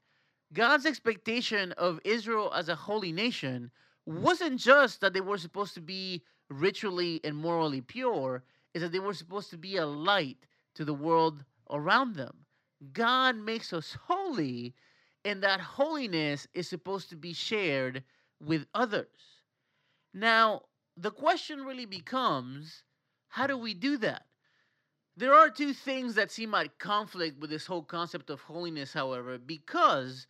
God's 0.52 0.86
expectation 0.86 1.72
of 1.72 2.00
Israel 2.04 2.52
as 2.54 2.68
a 2.68 2.74
holy 2.74 3.12
nation 3.12 3.70
wasn't 4.04 4.60
just 4.60 5.00
that 5.00 5.12
they 5.12 5.20
were 5.20 5.38
supposed 5.38 5.74
to 5.74 5.80
be 5.80 6.22
ritually 6.48 7.20
and 7.24 7.36
morally 7.36 7.80
pure, 7.80 8.44
is 8.74 8.82
that 8.82 8.92
they 8.92 9.00
were 9.00 9.14
supposed 9.14 9.50
to 9.50 9.58
be 9.58 9.76
a 9.76 9.86
light 9.86 10.46
to 10.74 10.84
the 10.84 10.94
world 10.94 11.44
around 11.70 12.14
them. 12.14 12.36
God 12.92 13.36
makes 13.36 13.72
us 13.72 13.96
holy, 14.04 14.74
and 15.24 15.42
that 15.42 15.60
holiness 15.60 16.46
is 16.54 16.68
supposed 16.68 17.08
to 17.10 17.16
be 17.16 17.32
shared 17.32 18.04
with 18.40 18.66
others. 18.74 19.42
Now, 20.14 20.62
the 20.96 21.10
question 21.10 21.64
really 21.64 21.86
becomes 21.86 22.82
how 23.28 23.46
do 23.46 23.58
we 23.58 23.74
do 23.74 23.98
that? 23.98 24.22
There 25.16 25.34
are 25.34 25.50
two 25.50 25.72
things 25.72 26.14
that 26.14 26.30
seem 26.30 26.54
at 26.54 26.78
conflict 26.78 27.40
with 27.40 27.50
this 27.50 27.66
whole 27.66 27.82
concept 27.82 28.30
of 28.30 28.40
holiness, 28.40 28.92
however, 28.92 29.38
because 29.38 30.26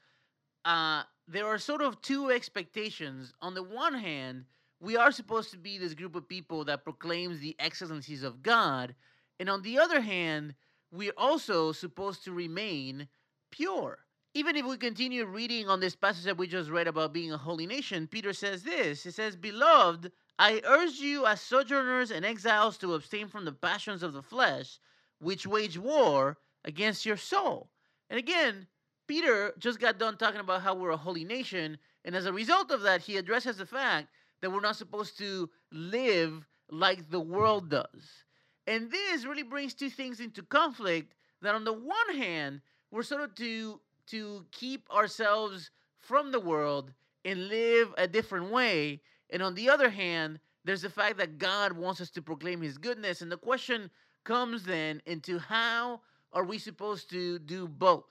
uh, 0.65 1.03
there 1.29 1.47
are 1.47 1.59
sort 1.59 1.83
of 1.83 2.01
two 2.03 2.31
expectations. 2.31 3.33
On 3.41 3.55
the 3.55 3.63
one 3.63 3.95
hand, 3.95 4.45
we 4.81 4.97
are 4.97 5.11
supposed 5.11 5.51
to 5.53 5.59
be 5.59 5.79
this 5.79 5.95
group 5.95 6.15
of 6.15 6.29
people 6.29 6.65
that 6.65 6.85
proclaims 6.85 7.41
the 7.41 7.57
excellencies 7.59 8.23
of 8.23 8.43
God. 8.43 8.95
And 9.41 9.49
on 9.49 9.63
the 9.63 9.79
other 9.79 10.01
hand, 10.01 10.55
we're 10.93 11.13
also 11.17 11.73
supposed 11.73 12.25
to 12.25 12.33
remain 12.33 13.09
pure. 13.51 13.99
Even 14.35 14.55
if 14.55 14.67
we 14.67 14.77
continue 14.77 15.25
reading 15.25 15.69
on 15.69 15.81
this 15.81 15.97
passage 15.97 16.25
that 16.25 16.39
we 16.39 16.47
just 16.47 16.71
read 16.71 16.87
about 16.87 17.13
being 17.13 17.33
a 17.33 17.39
holy 17.39 17.67
nation, 17.67 18.07
Peter 18.07 18.33
says 18.33 18.63
this 18.63 19.03
He 19.03 19.11
says, 19.11 19.35
Beloved, 19.35 20.13
I 20.39 20.61
urge 20.65 20.99
you 20.99 21.27
as 21.27 21.41
sojourners 21.41 22.11
and 22.11 22.25
exiles 22.25 22.77
to 22.79 22.95
abstain 22.95 23.29
from 23.29 23.45
the 23.45 23.53
passions 23.53 24.03
of 24.03 24.13
the 24.13 24.23
flesh, 24.23 24.79
which 25.19 25.47
wage 25.47 25.79
war 25.79 26.39
against 26.65 27.07
your 27.07 27.17
soul. 27.17 27.71
And 28.11 28.19
again, 28.19 28.67
Peter 29.07 29.53
just 29.59 29.81
got 29.81 29.99
done 29.99 30.17
talking 30.17 30.41
about 30.41 30.63
how 30.63 30.75
we're 30.75 30.91
a 30.91 30.97
holy 30.97 31.25
nation. 31.25 31.79
And 32.05 32.15
as 32.15 32.27
a 32.27 32.33
result 32.33 32.71
of 32.71 32.83
that, 32.83 33.01
he 33.01 33.17
addresses 33.17 33.57
the 33.57 33.67
fact 33.67 34.09
that 34.41 34.51
we're 34.51 34.61
not 34.61 34.77
supposed 34.77 35.17
to 35.19 35.49
live 35.73 36.47
like 36.71 37.11
the 37.11 37.21
world 37.21 37.71
does. 37.71 38.25
And 38.67 38.91
this 38.91 39.25
really 39.25 39.43
brings 39.43 39.75
two 39.75 39.91
things 39.91 40.21
into 40.21 40.43
conflict 40.43 41.15
that 41.43 41.55
on 41.55 41.65
the 41.65 41.73
one 41.73 42.17
hand, 42.17 42.61
we're 42.91 43.03
sort 43.03 43.23
of 43.23 43.35
to 43.37 43.81
to 44.09 44.47
keep 44.53 44.89
ourselves 44.93 45.71
from 45.99 46.31
the 46.31 46.41
world 46.41 46.93
and 47.25 47.49
live 47.49 47.93
a 47.99 48.07
different 48.07 48.51
way. 48.51 49.01
And 49.31 49.43
on 49.43 49.55
the 49.55 49.69
other 49.69 49.91
hand, 49.91 50.41
there's 50.65 50.83
the 50.83 50.91
fact 50.91 51.19
that 51.19 51.39
God 51.39 51.73
wants 51.73 52.01
us 52.01 52.11
to 52.11 52.23
proclaim 52.23 52.61
his 52.61 52.79
goodness. 52.79 53.23
And 53.23 53.31
the 53.31 53.37
question 53.37 53.91
comes 54.25 54.65
then 54.65 55.01
into 55.07 55.39
how 55.39 56.01
are 56.33 56.45
we 56.45 56.59
supposed 56.59 57.09
to 57.11 57.39
do 57.39 57.69
both? 57.69 58.05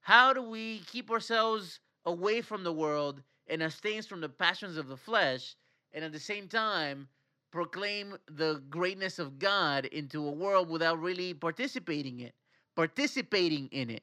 How 0.00 0.32
do 0.32 0.42
we 0.42 0.80
keep 0.90 1.10
ourselves 1.10 1.80
away 2.04 2.40
from 2.40 2.64
the 2.64 2.72
world 2.72 3.22
and 3.46 3.62
abstain 3.62 4.02
from 4.02 4.20
the 4.20 4.28
passions 4.28 4.76
of 4.76 4.88
the 4.88 4.96
flesh, 4.96 5.54
and 5.92 6.04
at 6.04 6.12
the 6.12 6.18
same 6.18 6.48
time 6.48 7.08
proclaim 7.50 8.16
the 8.26 8.62
greatness 8.70 9.18
of 9.18 9.38
God 9.38 9.84
into 9.86 10.26
a 10.26 10.30
world 10.30 10.70
without 10.70 10.98
really 11.00 11.34
participating 11.34 12.20
it, 12.20 12.34
participating 12.74 13.68
in 13.68 13.90
it? 13.90 14.02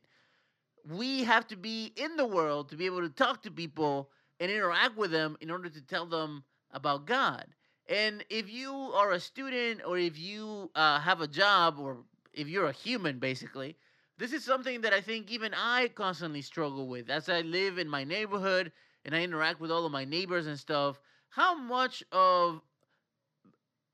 We 0.87 1.23
have 1.23 1.47
to 1.47 1.57
be 1.57 1.91
in 1.95 2.15
the 2.15 2.25
world 2.25 2.69
to 2.69 2.77
be 2.77 2.85
able 2.85 3.01
to 3.01 3.09
talk 3.09 3.43
to 3.43 3.51
people 3.51 4.09
and 4.39 4.51
interact 4.51 4.97
with 4.97 5.11
them 5.11 5.37
in 5.41 5.51
order 5.51 5.69
to 5.69 5.81
tell 5.81 6.05
them 6.05 6.43
about 6.71 7.05
God. 7.05 7.45
And 7.87 8.23
if 8.29 8.51
you 8.51 8.71
are 8.71 9.11
a 9.13 9.19
student 9.19 9.81
or 9.85 9.97
if 9.97 10.17
you 10.17 10.69
uh, 10.75 10.99
have 10.99 11.21
a 11.21 11.27
job 11.27 11.79
or 11.79 11.97
if 12.33 12.47
you're 12.47 12.67
a 12.67 12.71
human, 12.71 13.19
basically, 13.19 13.75
this 14.17 14.33
is 14.33 14.43
something 14.43 14.81
that 14.81 14.93
I 14.93 15.01
think 15.01 15.31
even 15.31 15.53
I 15.53 15.87
constantly 15.95 16.41
struggle 16.41 16.87
with 16.87 17.09
as 17.09 17.29
I 17.29 17.41
live 17.41 17.77
in 17.77 17.89
my 17.89 18.03
neighborhood 18.03 18.71
and 19.05 19.15
I 19.15 19.23
interact 19.23 19.59
with 19.59 19.71
all 19.71 19.85
of 19.85 19.91
my 19.91 20.05
neighbors 20.05 20.45
and 20.45 20.59
stuff. 20.59 20.99
How 21.29 21.55
much 21.55 22.03
of 22.11 22.61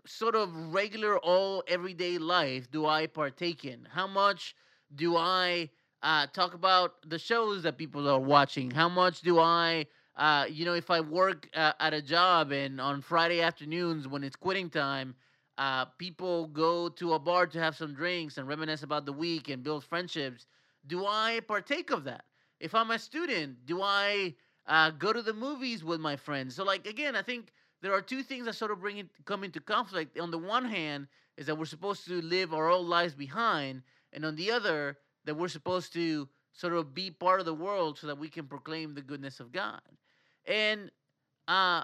sort 0.06 0.36
of 0.36 0.74
regular, 0.74 1.18
all 1.20 1.64
everyday 1.68 2.18
life 2.18 2.70
do 2.72 2.86
I 2.86 3.08
partake 3.08 3.66
in? 3.66 3.88
How 3.92 4.08
much 4.08 4.56
do 4.94 5.16
I 5.16 5.70
uh, 6.04 6.28
talk 6.28 6.54
about 6.54 7.10
the 7.10 7.20
shows 7.20 7.64
that 7.64 7.78
people 7.78 8.08
are 8.10 8.20
watching? 8.20 8.72
How 8.72 8.90
much 8.90 9.22
do 9.22 9.40
I 9.40 9.86
uh, 10.18 10.46
you 10.50 10.66
know, 10.66 10.74
if 10.74 10.90
I 10.90 11.02
work 11.02 11.50
uh, 11.54 11.74
at 11.80 11.94
a 11.94 12.02
job 12.02 12.52
and 12.52 12.80
on 12.80 13.02
Friday 13.02 13.42
afternoons 13.42 14.08
when 14.08 14.24
it's 14.24 14.36
quitting 14.36 14.70
time, 14.70 15.16
uh, 15.58 15.86
people 15.98 16.48
go 16.48 16.90
to 16.90 17.14
a 17.14 17.20
bar 17.20 17.48
to 17.48 17.60
have 17.60 17.76
some 17.76 17.94
drinks 17.94 18.38
and 18.38 18.48
reminisce 18.48 18.84
about 18.84 19.06
the 19.06 19.14
week 19.14 19.50
and 19.50 19.64
build 19.64 19.84
friendships. 19.84 20.48
Do 20.88 21.06
I 21.06 21.42
partake 21.48 21.92
of 21.92 22.04
that? 22.06 22.26
If 22.60 22.74
I'm 22.74 22.92
a 22.92 23.00
student, 23.00 23.66
do 23.66 23.82
I 23.82 24.36
uh, 24.68 24.92
go 24.92 25.12
to 25.12 25.22
the 25.22 25.34
movies 25.34 25.84
with 25.84 26.00
my 26.00 26.16
friends? 26.16 26.56
So, 26.56 26.64
like 26.64 26.88
again, 26.88 27.16
I 27.16 27.22
think 27.22 27.52
there 27.82 27.94
are 27.94 28.02
two 28.02 28.24
things 28.24 28.46
that 28.46 28.56
sort 28.56 28.72
of 28.72 28.80
bring 28.80 28.98
it 28.98 29.08
come 29.26 29.44
into 29.44 29.60
conflict. 29.60 30.18
On 30.20 30.32
the 30.32 30.38
one 30.38 30.66
hand, 30.66 31.08
is 31.38 31.46
that 31.48 31.58
we're 31.58 31.66
supposed 31.66 32.06
to 32.08 32.22
live 32.22 32.54
our 32.54 32.70
old 32.70 32.88
lives 32.88 33.14
behind, 33.14 33.82
and 34.14 34.26
on 34.26 34.36
the 34.36 34.52
other, 34.52 34.98
that 35.26 35.36
we're 35.36 35.50
supposed 35.50 35.92
to 35.94 36.30
sort 36.54 36.74
of 36.74 36.94
be 36.94 37.12
part 37.12 37.42
of 37.42 37.46
the 37.46 37.54
world 37.54 37.98
so 37.98 38.08
that 38.08 38.18
we 38.18 38.30
can 38.30 38.48
proclaim 38.48 38.94
the 38.94 39.02
goodness 39.02 39.42
of 39.42 39.52
God. 39.52 39.82
And 40.48 40.92
uh, 41.48 41.84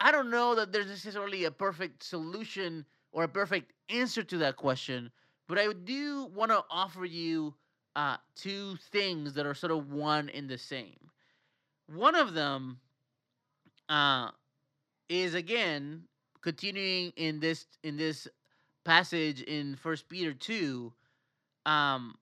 I 0.00 0.12
don't 0.12 0.30
know 0.30 0.54
that 0.54 0.72
there's 0.72 0.86
necessarily 0.86 1.44
a 1.44 1.50
perfect 1.50 2.02
solution 2.02 2.84
or 3.12 3.24
a 3.24 3.28
perfect 3.28 3.72
answer 3.88 4.22
to 4.22 4.38
that 4.38 4.56
question, 4.56 5.10
but 5.48 5.58
I 5.58 5.72
do 5.72 6.30
want 6.34 6.50
to 6.50 6.64
offer 6.70 7.04
you 7.04 7.54
uh, 7.96 8.16
two 8.36 8.76
things 8.92 9.34
that 9.34 9.46
are 9.46 9.54
sort 9.54 9.72
of 9.72 9.90
one 9.92 10.28
in 10.28 10.46
the 10.46 10.58
same. 10.58 11.10
One 11.86 12.14
of 12.14 12.34
them 12.34 12.78
uh, 13.88 14.30
is 15.08 15.34
again 15.34 16.04
continuing 16.40 17.12
in 17.16 17.40
this 17.40 17.66
in 17.82 17.96
this 17.96 18.28
passage 18.84 19.42
in 19.42 19.74
First 19.76 20.08
Peter 20.08 20.32
two. 20.32 20.92
Um, 21.66 22.16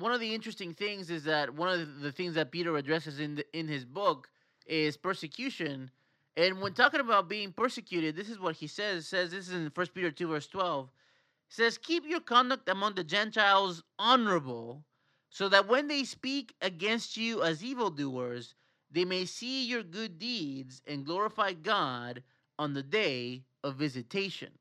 one 0.00 0.12
of 0.12 0.20
the 0.20 0.34
interesting 0.34 0.74
things 0.74 1.10
is 1.10 1.24
that 1.24 1.54
one 1.54 1.68
of 1.68 2.00
the 2.00 2.10
things 2.10 2.34
that 2.34 2.50
Peter 2.50 2.76
addresses 2.76 3.20
in 3.20 3.36
the, 3.36 3.58
in 3.58 3.68
his 3.68 3.84
book 3.84 4.28
is 4.66 4.96
persecution. 4.96 5.90
And 6.36 6.60
when 6.60 6.72
talking 6.72 7.00
about 7.00 7.28
being 7.28 7.52
persecuted, 7.52 8.16
this 8.16 8.30
is 8.30 8.40
what 8.40 8.56
he 8.56 8.66
says. 8.66 9.04
It 9.04 9.06
says 9.06 9.30
this 9.30 9.48
is 9.48 9.54
in 9.54 9.70
1 9.72 9.86
Peter 9.94 10.10
2 10.10 10.28
verse 10.28 10.46
12. 10.46 10.86
It 10.86 11.54
says, 11.54 11.78
"Keep 11.78 12.06
your 12.06 12.20
conduct 12.20 12.68
among 12.68 12.94
the 12.94 13.04
Gentiles 13.04 13.82
honorable, 13.98 14.84
so 15.28 15.48
that 15.48 15.68
when 15.68 15.88
they 15.88 16.04
speak 16.04 16.54
against 16.60 17.16
you 17.16 17.42
as 17.42 17.64
evildoers, 17.64 18.54
they 18.90 19.04
may 19.04 19.24
see 19.24 19.66
your 19.66 19.82
good 19.82 20.18
deeds 20.18 20.82
and 20.86 21.04
glorify 21.04 21.52
God 21.52 22.22
on 22.58 22.74
the 22.74 22.82
day 22.82 23.44
of 23.62 23.76
visitation." 23.76 24.58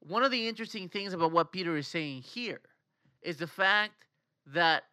One 0.00 0.22
of 0.22 0.30
the 0.30 0.48
interesting 0.48 0.88
things 0.88 1.12
about 1.12 1.32
what 1.32 1.52
Peter 1.52 1.76
is 1.76 1.88
saying 1.88 2.22
here 2.22 2.60
is 3.20 3.36
the 3.36 3.46
fact 3.46 4.07
that 4.52 4.84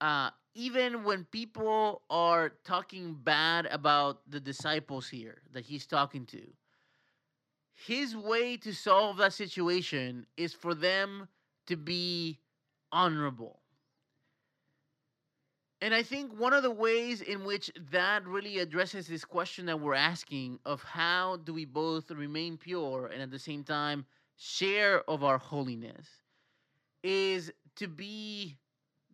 uh, 0.00 0.30
even 0.54 1.04
when 1.04 1.24
people 1.24 2.02
are 2.10 2.50
talking 2.64 3.14
bad 3.14 3.66
about 3.66 4.28
the 4.30 4.40
disciples 4.40 5.08
here 5.08 5.42
that 5.52 5.64
he's 5.64 5.86
talking 5.86 6.26
to, 6.26 6.42
his 7.74 8.16
way 8.16 8.56
to 8.58 8.72
solve 8.72 9.16
that 9.16 9.32
situation 9.32 10.26
is 10.36 10.52
for 10.52 10.74
them 10.74 11.28
to 11.66 11.76
be 11.76 12.38
honorable. 12.90 13.60
And 15.80 15.92
I 15.92 16.04
think 16.04 16.38
one 16.38 16.52
of 16.52 16.62
the 16.62 16.70
ways 16.70 17.22
in 17.22 17.44
which 17.44 17.68
that 17.90 18.24
really 18.24 18.60
addresses 18.60 19.08
this 19.08 19.24
question 19.24 19.66
that 19.66 19.80
we're 19.80 19.94
asking 19.94 20.60
of 20.64 20.80
how 20.84 21.38
do 21.38 21.52
we 21.52 21.64
both 21.64 22.10
remain 22.10 22.56
pure 22.56 23.06
and 23.06 23.20
at 23.20 23.32
the 23.32 23.38
same 23.38 23.64
time 23.64 24.06
share 24.36 25.08
of 25.10 25.24
our 25.24 25.38
holiness 25.38 26.06
is 27.02 27.52
to 27.76 27.88
be 27.88 28.58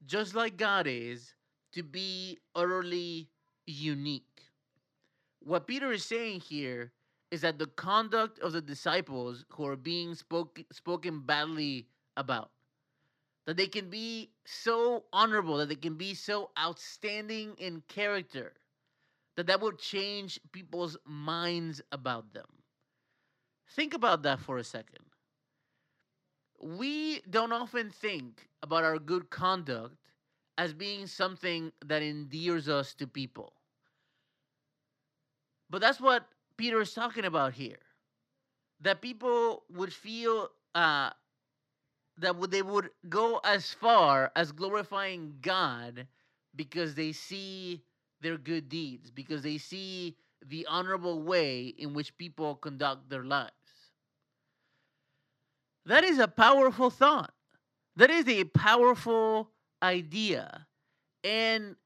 just 0.07 0.35
like 0.35 0.57
God 0.57 0.87
is, 0.87 1.35
to 1.73 1.83
be 1.83 2.39
utterly 2.55 3.29
unique. 3.67 4.43
What 5.41 5.67
Peter 5.67 5.93
is 5.93 6.05
saying 6.05 6.41
here 6.41 6.93
is 7.31 7.43
that 7.43 7.59
the 7.59 7.67
conduct 7.67 8.39
of 8.41 8.53
the 8.53 8.61
disciples 8.61 9.45
who 9.51 9.67
are 9.67 9.77
being 9.77 10.15
spoke, 10.15 10.61
spoken 10.73 11.21
badly 11.21 11.87
about, 12.17 12.51
that 13.47 13.57
they 13.57 13.67
can 13.67 13.91
be 13.91 14.31
so 14.45 15.05
honorable, 15.13 15.59
that 15.59 15.69
they 15.69 15.75
can 15.75 15.95
be 15.95 16.15
so 16.15 16.51
outstanding 16.59 17.55
in 17.59 17.83
character, 17.89 18.55
that 19.37 19.47
that 19.47 19.61
will 19.61 19.73
change 19.73 20.41
people's 20.53 20.97
minds 21.05 21.83
about 21.93 22.33
them. 22.33 22.47
Think 23.77 23.95
about 23.95 24.23
that 24.23 24.41
for 24.41 24.59
a 24.59 24.65
second 24.65 25.05
we 26.61 27.08
don't 27.31 27.53
often 27.53 27.91
think 27.91 28.49
about 28.63 28.85
our 28.85 28.99
good 28.99 29.31
conduct 29.31 29.97
as 30.57 30.73
being 30.73 31.07
something 31.07 31.73
that 31.85 32.03
endears 32.03 32.69
us 32.69 32.95
to 32.95 33.07
people. 33.07 33.53
But 35.71 35.81
that's 35.81 36.01
what 36.01 36.27
Peter 36.57 36.81
is 36.81 36.93
talking 36.93 37.25
about 37.25 37.53
here. 37.53 37.79
That 38.81 39.01
people 39.01 39.65
would 39.71 39.93
feel 39.93 40.51
uh, 40.75 41.11
that 42.19 42.51
they 42.51 42.63
would 42.63 42.91
go 43.09 43.41
as 43.45 43.73
far 43.75 44.33
as 44.35 44.53
glorifying 44.53 45.35
God 45.41 46.07
because 46.57 46.95
they 46.95 47.13
see 47.13 47.83
their 48.21 48.37
good 48.37 48.69
deeds, 48.69 49.11
because 49.11 49.43
they 49.43 49.59
see 49.59 50.17
the 50.47 50.67
honorable 50.67 51.23
way 51.23 51.75
in 51.79 51.95
which 51.95 52.17
people 52.19 52.57
conduct 52.57 53.09
their 53.09 53.25
lives. 53.25 53.53
That 55.89 56.05
is 56.05 56.19
a 56.19 56.29
powerful 56.29 56.91
thought. 56.91 57.33
That 57.97 58.11
is 58.11 58.29
a 58.29 58.45
powerful 58.45 59.51
idea. 59.83 60.67
And 61.25 61.77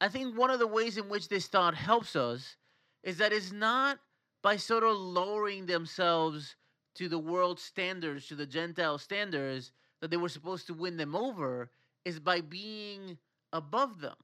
I 0.00 0.08
think 0.08 0.36
one 0.36 0.50
of 0.50 0.58
the 0.58 0.66
ways 0.66 0.96
in 0.96 1.10
which 1.10 1.28
this 1.28 1.48
thought 1.48 1.74
helps 1.74 2.16
us 2.16 2.56
is 3.04 3.18
that 3.18 3.32
it's 3.32 3.52
not 3.52 3.98
by 4.42 4.56
sort 4.56 4.84
of 4.84 4.96
lowering 4.96 5.66
themselves 5.66 6.56
to 6.94 7.10
the 7.10 7.18
world 7.18 7.60
standards, 7.60 8.26
to 8.28 8.34
the 8.34 8.46
Gentile 8.46 8.96
standards, 8.96 9.72
that 10.00 10.10
they 10.10 10.16
were 10.16 10.30
supposed 10.30 10.66
to 10.68 10.74
win 10.74 10.96
them 10.96 11.14
over, 11.14 11.70
is 12.06 12.18
by 12.18 12.40
being 12.40 13.18
above 13.52 14.00
them. 14.00 14.16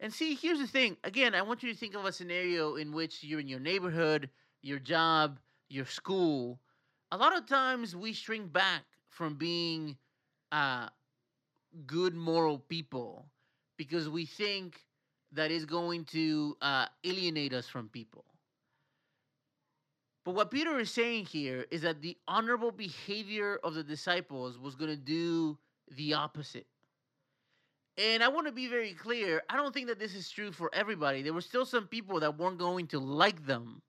And 0.00 0.10
see, 0.10 0.34
here's 0.34 0.58
the 0.58 0.66
thing. 0.66 0.96
Again, 1.04 1.34
I 1.34 1.42
want 1.42 1.62
you 1.62 1.70
to 1.70 1.78
think 1.78 1.94
of 1.94 2.06
a 2.06 2.12
scenario 2.12 2.76
in 2.76 2.92
which 2.92 3.22
you're 3.22 3.40
in 3.40 3.46
your 3.46 3.60
neighborhood, 3.60 4.30
your 4.62 4.78
job, 4.78 5.38
your 5.68 5.84
school, 5.84 6.60
a 7.14 7.16
lot 7.16 7.36
of 7.36 7.46
times 7.46 7.94
we 7.94 8.12
shrink 8.12 8.52
back 8.52 8.82
from 9.08 9.36
being 9.36 9.96
uh, 10.50 10.88
good 11.86 12.12
moral 12.12 12.58
people 12.58 13.26
because 13.76 14.08
we 14.08 14.26
think 14.26 14.80
that 15.30 15.52
is 15.52 15.64
going 15.64 16.04
to 16.06 16.56
uh, 16.60 16.86
alienate 17.04 17.52
us 17.52 17.68
from 17.68 17.88
people. 17.88 18.24
But 20.24 20.34
what 20.34 20.50
Peter 20.50 20.76
is 20.80 20.90
saying 20.90 21.26
here 21.26 21.66
is 21.70 21.82
that 21.82 22.02
the 22.02 22.16
honorable 22.26 22.72
behavior 22.72 23.60
of 23.62 23.74
the 23.74 23.84
disciples 23.84 24.58
was 24.58 24.74
going 24.74 24.90
to 24.90 24.96
do 24.96 25.56
the 25.96 26.14
opposite. 26.14 26.66
And 27.96 28.24
I 28.24 28.28
want 28.28 28.48
to 28.48 28.52
be 28.52 28.66
very 28.66 28.92
clear 28.92 29.40
I 29.48 29.54
don't 29.54 29.72
think 29.72 29.86
that 29.86 30.00
this 30.00 30.16
is 30.16 30.28
true 30.28 30.50
for 30.50 30.68
everybody. 30.74 31.22
There 31.22 31.32
were 31.32 31.40
still 31.40 31.64
some 31.64 31.86
people 31.86 32.18
that 32.20 32.36
weren't 32.36 32.58
going 32.58 32.88
to 32.88 32.98
like 32.98 33.46
them. 33.46 33.82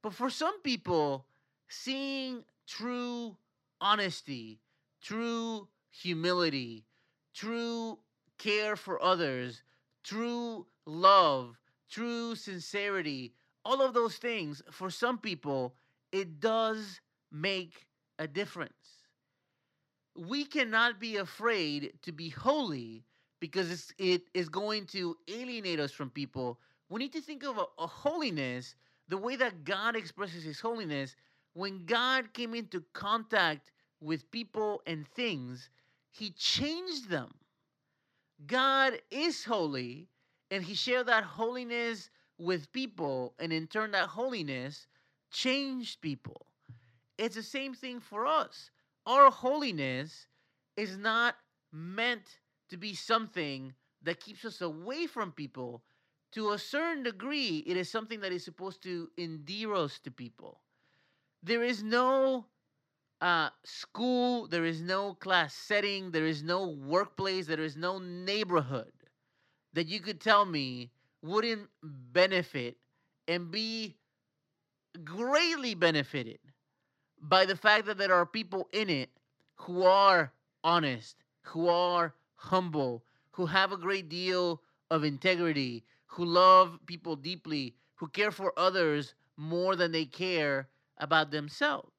But 0.00 0.14
for 0.14 0.30
some 0.30 0.60
people, 0.62 1.26
seeing 1.68 2.44
true 2.66 3.36
honesty, 3.80 4.60
true 5.02 5.68
humility, 5.90 6.84
true 7.34 7.98
care 8.38 8.76
for 8.76 9.02
others, 9.02 9.62
true 10.04 10.66
love, 10.86 11.58
true 11.90 12.34
sincerity, 12.34 13.34
all 13.64 13.82
of 13.82 13.94
those 13.94 14.16
things, 14.16 14.62
for 14.70 14.90
some 14.90 15.18
people, 15.18 15.74
it 16.12 16.40
does 16.40 17.00
make 17.32 17.86
a 18.18 18.26
difference. 18.26 18.72
We 20.16 20.44
cannot 20.44 21.00
be 21.00 21.16
afraid 21.16 21.92
to 22.02 22.12
be 22.12 22.30
holy 22.30 23.04
because 23.40 23.92
it 23.98 24.22
is 24.32 24.48
going 24.48 24.86
to 24.86 25.16
alienate 25.28 25.80
us 25.80 25.92
from 25.92 26.10
people. 26.10 26.58
We 26.88 27.00
need 27.00 27.12
to 27.12 27.20
think 27.20 27.44
of 27.44 27.58
a, 27.58 27.64
a 27.78 27.86
holiness 27.86 28.76
the 29.08 29.18
way 29.18 29.36
that 29.36 29.64
God 29.64 29.96
expresses 29.96 30.42
his 30.44 30.60
holiness. 30.60 31.16
When 31.56 31.86
God 31.86 32.34
came 32.34 32.54
into 32.54 32.84
contact 32.92 33.72
with 33.98 34.30
people 34.30 34.82
and 34.86 35.08
things, 35.08 35.70
he 36.10 36.32
changed 36.32 37.08
them. 37.08 37.32
God 38.46 39.00
is 39.10 39.42
holy, 39.42 40.10
and 40.50 40.62
he 40.62 40.74
shared 40.74 41.06
that 41.06 41.24
holiness 41.24 42.10
with 42.36 42.70
people, 42.72 43.32
and 43.38 43.54
in 43.54 43.68
turn, 43.68 43.92
that 43.92 44.08
holiness 44.08 44.86
changed 45.30 46.02
people. 46.02 46.44
It's 47.16 47.36
the 47.36 47.42
same 47.42 47.72
thing 47.72 48.00
for 48.00 48.26
us. 48.26 48.70
Our 49.06 49.30
holiness 49.30 50.26
is 50.76 50.98
not 50.98 51.36
meant 51.72 52.38
to 52.68 52.76
be 52.76 52.94
something 52.94 53.72
that 54.02 54.20
keeps 54.20 54.44
us 54.44 54.60
away 54.60 55.06
from 55.06 55.32
people. 55.32 55.82
To 56.32 56.50
a 56.50 56.58
certain 56.58 57.02
degree, 57.02 57.64
it 57.66 57.78
is 57.78 57.90
something 57.90 58.20
that 58.20 58.32
is 58.32 58.44
supposed 58.44 58.82
to 58.82 59.08
endear 59.16 59.72
us 59.72 59.98
to 60.00 60.10
people. 60.10 60.60
There 61.46 61.62
is 61.62 61.84
no 61.84 62.46
uh, 63.20 63.50
school, 63.62 64.48
there 64.48 64.64
is 64.64 64.82
no 64.82 65.14
class 65.14 65.54
setting, 65.54 66.10
there 66.10 66.26
is 66.26 66.42
no 66.42 66.66
workplace, 66.70 67.46
there 67.46 67.60
is 67.60 67.76
no 67.76 68.00
neighborhood 68.00 68.92
that 69.72 69.86
you 69.86 70.00
could 70.00 70.20
tell 70.20 70.44
me 70.44 70.90
wouldn't 71.22 71.68
benefit 71.84 72.76
and 73.28 73.52
be 73.52 73.96
greatly 75.04 75.76
benefited 75.76 76.40
by 77.22 77.46
the 77.46 77.56
fact 77.56 77.86
that 77.86 77.98
there 77.98 78.14
are 78.14 78.26
people 78.26 78.68
in 78.72 78.90
it 78.90 79.10
who 79.54 79.84
are 79.84 80.32
honest, 80.64 81.16
who 81.42 81.68
are 81.68 82.12
humble, 82.34 83.04
who 83.30 83.46
have 83.46 83.70
a 83.70 83.76
great 83.76 84.08
deal 84.08 84.62
of 84.90 85.04
integrity, 85.04 85.84
who 86.06 86.24
love 86.24 86.80
people 86.86 87.14
deeply, 87.14 87.76
who 87.94 88.08
care 88.08 88.32
for 88.32 88.52
others 88.58 89.14
more 89.36 89.76
than 89.76 89.92
they 89.92 90.06
care 90.06 90.68
about 90.98 91.30
themselves. 91.30 91.92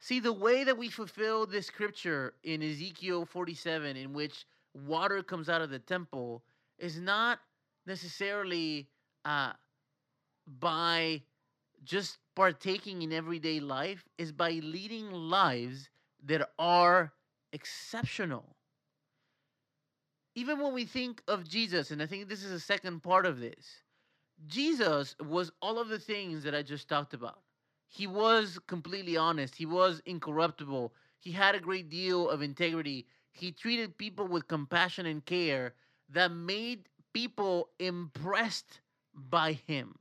See, 0.00 0.20
the 0.20 0.32
way 0.32 0.64
that 0.64 0.76
we 0.76 0.90
fulfill 0.90 1.46
this 1.46 1.66
scripture 1.66 2.34
in 2.42 2.62
Ezekiel 2.62 3.24
47, 3.24 3.96
in 3.96 4.12
which 4.12 4.44
water 4.86 5.22
comes 5.22 5.48
out 5.48 5.62
of 5.62 5.70
the 5.70 5.78
temple, 5.78 6.42
is 6.78 7.00
not 7.00 7.38
necessarily 7.86 8.88
uh, 9.24 9.52
by 10.46 11.22
just 11.84 12.18
partaking 12.34 13.02
in 13.02 13.12
everyday 13.12 13.60
life, 13.60 14.04
is 14.18 14.32
by 14.32 14.50
leading 14.62 15.10
lives 15.10 15.88
that 16.24 16.50
are 16.58 17.12
exceptional. 17.52 18.56
Even 20.34 20.58
when 20.58 20.74
we 20.74 20.84
think 20.84 21.22
of 21.28 21.48
Jesus, 21.48 21.90
and 21.90 22.02
I 22.02 22.06
think 22.06 22.28
this 22.28 22.42
is 22.42 22.50
the 22.50 22.60
second 22.60 23.02
part 23.02 23.24
of 23.24 23.38
this, 23.38 23.82
Jesus 24.46 25.14
was 25.20 25.52
all 25.62 25.78
of 25.78 25.88
the 25.88 25.98
things 25.98 26.42
that 26.42 26.54
I 26.54 26.62
just 26.62 26.88
talked 26.88 27.14
about. 27.14 27.43
He 27.94 28.08
was 28.08 28.58
completely 28.66 29.16
honest, 29.16 29.54
he 29.54 29.66
was 29.66 30.02
incorruptible, 30.04 30.92
he 31.20 31.30
had 31.30 31.54
a 31.54 31.60
great 31.60 31.88
deal 31.88 32.28
of 32.28 32.42
integrity. 32.42 33.06
He 33.30 33.52
treated 33.52 33.96
people 33.96 34.26
with 34.26 34.48
compassion 34.48 35.06
and 35.06 35.24
care 35.24 35.74
that 36.08 36.32
made 36.32 36.88
people 37.12 37.68
impressed 37.78 38.80
by 39.14 39.52
him. 39.52 39.94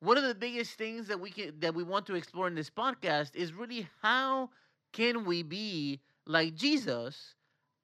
One 0.00 0.18
of 0.18 0.24
the 0.24 0.34
biggest 0.34 0.72
things 0.72 1.06
that 1.06 1.20
we 1.20 1.30
can 1.30 1.58
that 1.60 1.76
we 1.76 1.84
want 1.84 2.04
to 2.06 2.16
explore 2.16 2.48
in 2.48 2.56
this 2.56 2.68
podcast 2.68 3.36
is 3.36 3.52
really 3.52 3.88
how 4.02 4.50
can 4.92 5.24
we 5.24 5.44
be 5.44 6.00
like 6.26 6.56
Jesus 6.56 7.36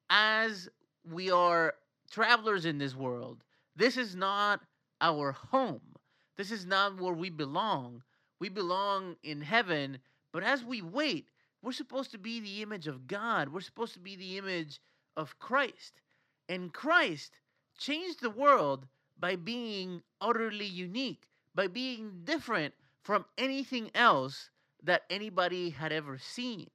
as 0.09 0.67
we 1.09 1.31
are 1.31 1.73
travelers 2.11 2.65
in 2.65 2.79
this 2.79 2.95
world. 2.95 3.45
This 3.77 3.95
is 3.95 4.13
not 4.13 4.59
our 4.99 5.31
home. 5.31 5.95
This 6.35 6.51
is 6.51 6.65
not 6.65 6.99
where 6.99 7.13
we 7.13 7.29
belong. 7.29 8.03
We 8.43 8.49
belong 8.49 9.15
in 9.23 9.39
heaven, 9.39 9.99
but 10.33 10.43
as 10.43 10.65
we 10.65 10.81
wait, 10.81 11.29
we're 11.61 11.71
supposed 11.71 12.11
to 12.11 12.17
be 12.17 12.41
the 12.41 12.61
image 12.61 12.87
of 12.87 13.07
God. 13.07 13.47
We're 13.47 13.61
supposed 13.61 13.93
to 13.93 14.01
be 14.01 14.17
the 14.17 14.37
image 14.37 14.81
of 15.15 15.39
Christ. 15.39 16.01
And 16.49 16.73
Christ 16.73 17.39
changed 17.77 18.19
the 18.19 18.29
world 18.29 18.85
by 19.17 19.37
being 19.37 20.03
utterly 20.19 20.65
unique, 20.65 21.29
by 21.55 21.67
being 21.67 22.23
different 22.25 22.73
from 23.01 23.23
anything 23.37 23.89
else 23.95 24.49
that 24.83 25.03
anybody 25.09 25.69
had 25.69 25.93
ever 25.93 26.17
seen. 26.17 26.69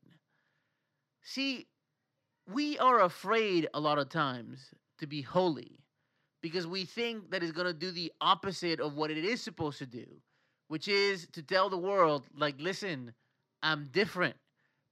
See, 1.21 1.67
we 2.51 2.79
are 2.79 3.03
afraid 3.03 3.69
a 3.75 3.81
lot 3.81 3.99
of 3.99 4.09
times 4.09 4.71
to 5.01 5.07
be 5.07 5.21
holy 5.21 5.81
because 6.41 6.67
we 6.67 6.87
think 6.87 7.31
that 7.31 7.43
it's 7.43 7.53
going 7.53 7.67
to 7.67 7.79
do 7.79 7.91
the 7.91 8.11
opposite 8.23 8.81
of 8.81 8.95
what 8.95 9.11
it 9.11 9.23
is 9.23 9.43
supposed 9.43 9.77
to 9.81 9.87
do, 9.87 10.07
which 10.69 10.89
is 10.89 11.27
to 11.33 11.43
tell 11.43 11.69
the 11.69 11.79
world, 11.79 12.27
like, 12.37 12.57
listen, 12.61 13.13
I'm 13.63 13.87
different, 13.87 14.37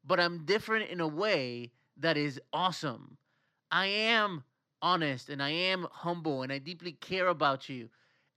but 0.05 0.19
I'm 0.21 0.45
different 0.45 0.91
in 0.91 1.01
a 1.01 1.09
way 1.09 1.71
that 1.99 2.17
is 2.17 2.41
awesome. 2.53 3.17
I 3.71 3.87
am 3.87 4.45
honest 4.83 5.29
and 5.29 5.43
I 5.43 5.51
am 5.51 5.87
humble 5.91 6.43
and 6.43 6.53
I 6.53 6.59
deeply 6.59 6.93
care 6.93 7.29
about 7.29 7.69
you. 7.69 7.89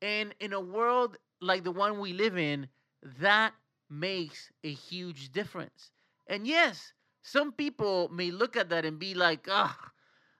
And 0.01 0.33
in 0.39 0.53
a 0.53 0.59
world 0.59 1.17
like 1.41 1.63
the 1.63 1.71
one 1.71 1.99
we 1.99 2.13
live 2.13 2.37
in, 2.37 2.67
that 3.19 3.53
makes 3.89 4.51
a 4.63 4.71
huge 4.71 5.31
difference. 5.31 5.91
And 6.27 6.45
yes, 6.45 6.93
some 7.21 7.51
people 7.51 8.09
may 8.09 8.31
look 8.31 8.55
at 8.57 8.69
that 8.69 8.85
and 8.85 8.99
be 8.99 9.13
like, 9.13 9.47
ah, 9.49 9.77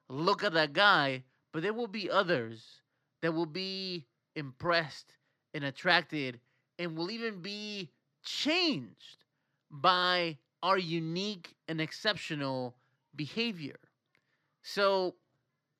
look 0.10 0.44
at 0.44 0.54
that 0.54 0.74
guy. 0.74 1.24
But 1.52 1.64
there 1.64 1.74
will 1.74 1.88
be 1.88 2.10
others 2.10 2.82
that 3.22 3.34
will 3.34 3.46
be 3.46 4.06
impressed 4.36 5.16
and 5.54 5.64
attracted 5.64 6.40
and 6.80 6.98
will 6.98 7.12
even 7.12 7.42
be 7.42 7.92
changed 8.24 9.26
by 9.70 10.38
our 10.63 10.78
unique 10.78 11.56
and 11.68 11.80
exceptional 11.80 12.76
behavior. 13.15 13.80
So 14.63 15.15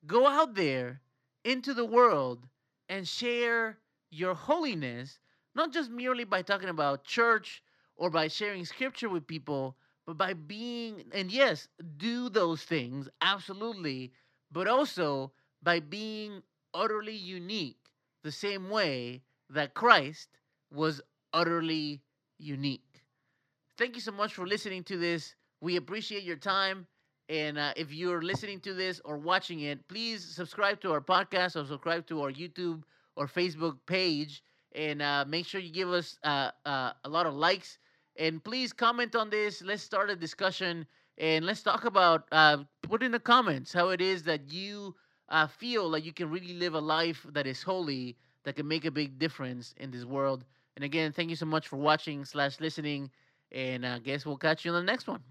go 0.06 0.26
out 0.26 0.54
there 0.54 1.00
into 1.44 1.74
the 1.74 1.84
world 1.84 2.46
and 2.88 3.08
share 3.08 3.78
your 4.10 4.34
holiness, 4.34 5.18
not 5.54 5.72
just 5.72 5.90
merely 5.90 6.24
by 6.24 6.42
talking 6.42 6.68
about 6.68 7.04
church 7.04 7.62
or 7.96 8.10
by 8.10 8.28
sharing 8.28 8.64
scripture 8.64 9.08
with 9.08 9.26
people, 9.26 9.76
but 10.06 10.16
by 10.16 10.34
being, 10.34 11.04
and 11.12 11.30
yes, 11.30 11.68
do 11.96 12.28
those 12.28 12.62
things, 12.62 13.08
absolutely, 13.22 14.12
but 14.50 14.66
also 14.66 15.32
by 15.62 15.80
being 15.80 16.42
utterly 16.74 17.16
unique, 17.16 17.78
the 18.22 18.32
same 18.32 18.70
way 18.70 19.22
that 19.50 19.74
Christ 19.74 20.28
was 20.72 21.00
utterly 21.32 22.02
unique. 22.38 23.02
Thank 23.78 23.94
you 23.94 24.00
so 24.00 24.12
much 24.12 24.34
for 24.34 24.46
listening 24.46 24.84
to 24.84 24.96
this. 24.96 25.34
We 25.60 25.76
appreciate 25.76 26.22
your 26.22 26.36
time. 26.36 26.86
And 27.28 27.58
uh, 27.58 27.72
if 27.76 27.92
you're 27.92 28.22
listening 28.22 28.60
to 28.60 28.74
this 28.74 29.00
or 29.04 29.16
watching 29.16 29.60
it, 29.60 29.86
please 29.88 30.24
subscribe 30.24 30.80
to 30.80 30.92
our 30.92 31.00
podcast 31.00 31.54
or 31.54 31.64
subscribe 31.64 32.06
to 32.08 32.22
our 32.22 32.32
YouTube 32.32 32.82
or 33.16 33.26
Facebook 33.26 33.78
page. 33.86 34.42
And 34.74 35.00
uh, 35.00 35.24
make 35.26 35.46
sure 35.46 35.60
you 35.60 35.72
give 35.72 35.90
us 35.90 36.18
uh, 36.24 36.50
uh 36.66 36.92
a 37.04 37.08
lot 37.08 37.26
of 37.26 37.34
likes. 37.34 37.78
And 38.16 38.42
please 38.42 38.72
comment 38.72 39.14
on 39.14 39.30
this. 39.30 39.62
Let's 39.62 39.82
start 39.82 40.10
a 40.10 40.16
discussion 40.16 40.86
and 41.18 41.44
let's 41.44 41.62
talk 41.62 41.84
about, 41.84 42.26
uh, 42.32 42.64
put 42.82 43.02
in 43.02 43.12
the 43.12 43.20
comments 43.20 43.72
how 43.72 43.90
it 43.90 44.00
is 44.00 44.22
that 44.24 44.52
you 44.52 44.94
uh, 45.28 45.46
feel 45.46 45.88
like 45.88 46.04
you 46.04 46.12
can 46.12 46.30
really 46.30 46.54
live 46.54 46.74
a 46.74 46.80
life 46.80 47.26
that 47.32 47.46
is 47.46 47.62
holy, 47.62 48.16
that 48.44 48.56
can 48.56 48.66
make 48.66 48.84
a 48.86 48.90
big 48.90 49.18
difference 49.18 49.74
in 49.76 49.90
this 49.90 50.04
world. 50.04 50.44
And 50.80 50.84
again, 50.86 51.12
thank 51.12 51.28
you 51.28 51.36
so 51.36 51.44
much 51.44 51.68
for 51.68 51.76
watching 51.76 52.24
slash 52.24 52.58
listening. 52.58 53.10
And 53.52 53.86
I 53.86 53.98
guess 53.98 54.24
we'll 54.24 54.38
catch 54.38 54.64
you 54.64 54.72
on 54.72 54.86
the 54.86 54.90
next 54.90 55.06
one. 55.06 55.22